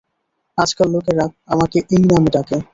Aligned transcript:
আজকাল 0.57 0.87
লোকেরা 0.93 1.25
আমাকে 1.47 1.77
এই 1.93 2.03
নামে 2.05 2.29
ডাকে। 2.35 2.57